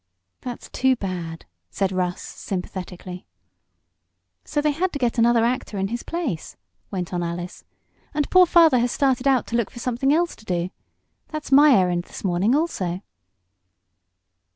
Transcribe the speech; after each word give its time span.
"That's 0.41 0.67
too 0.69 0.95
bad," 0.95 1.45
said 1.69 1.91
Russ, 1.91 2.23
sympathetically. 2.23 3.27
"So 4.43 4.59
they 4.59 4.71
had 4.71 4.91
to 4.93 4.97
get 4.97 5.19
another 5.19 5.43
actor 5.45 5.77
in 5.77 5.89
his 5.89 6.01
place," 6.01 6.57
went 6.89 7.13
on 7.13 7.21
Alice, 7.21 7.63
"and 8.11 8.27
poor 8.31 8.47
father 8.47 8.79
has 8.79 8.91
started 8.91 9.27
out 9.27 9.45
to 9.45 9.55
look 9.55 9.69
for 9.69 9.77
something 9.79 10.11
else 10.11 10.35
to 10.37 10.45
do. 10.45 10.71
That's 11.27 11.51
my 11.51 11.73
errand 11.75 12.05
this 12.05 12.23
morning, 12.23 12.55
also." 12.55 13.01